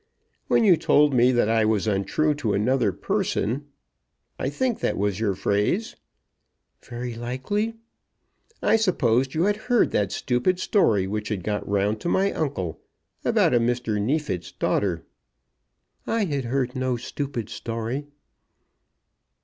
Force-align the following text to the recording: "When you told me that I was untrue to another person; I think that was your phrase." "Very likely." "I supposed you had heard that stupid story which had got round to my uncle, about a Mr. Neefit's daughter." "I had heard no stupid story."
"When 0.47 0.63
you 0.63 0.77
told 0.77 1.13
me 1.13 1.31
that 1.31 1.47
I 1.47 1.63
was 1.63 1.85
untrue 1.85 2.33
to 2.33 2.55
another 2.55 2.91
person; 2.91 3.67
I 4.39 4.49
think 4.49 4.79
that 4.79 4.97
was 4.97 5.19
your 5.19 5.35
phrase." 5.35 5.95
"Very 6.81 7.13
likely." 7.13 7.75
"I 8.63 8.77
supposed 8.77 9.35
you 9.35 9.43
had 9.43 9.57
heard 9.69 9.91
that 9.91 10.11
stupid 10.11 10.57
story 10.59 11.05
which 11.05 11.29
had 11.29 11.43
got 11.43 11.69
round 11.69 12.01
to 12.01 12.09
my 12.09 12.31
uncle, 12.31 12.81
about 13.23 13.53
a 13.53 13.59
Mr. 13.59 14.01
Neefit's 14.01 14.51
daughter." 14.51 15.05
"I 16.07 16.25
had 16.25 16.45
heard 16.45 16.75
no 16.75 16.97
stupid 16.97 17.49
story." 17.49 18.07